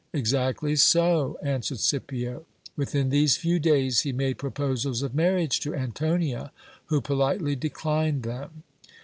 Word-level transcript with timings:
Exactly 0.13 0.75
so, 0.77 1.37
answered 1.43 1.77
Scipio; 1.79 2.47
within 2.75 3.11
these 3.11 3.37
few 3.37 3.59
days 3.59 3.99
he 3.99 4.11
made 4.11 4.39
proposals 4.39 5.03
of 5.03 5.13
marriage 5.13 5.59
to 5.59 5.75
Antonia, 5.75 6.51
who 6.87 7.01
politely 7.01 7.55
declined 7.55 8.23
them. 8.23 8.63